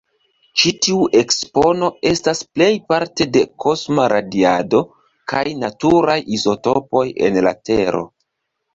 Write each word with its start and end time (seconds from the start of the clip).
Ĉi 0.59 0.69
tiu 0.85 1.03
ekspono 1.19 1.89
estas 2.13 2.41
plejparte 2.55 3.29
de 3.37 3.45
kosma 3.67 4.09
radiado 4.17 4.83
kaj 5.35 5.47
naturaj 5.67 6.19
izotopoj 6.43 7.09
en 7.29 7.43
la 7.51 7.59
Tero. 7.71 8.07